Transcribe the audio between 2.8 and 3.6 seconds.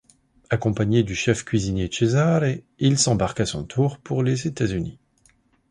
s'embarque à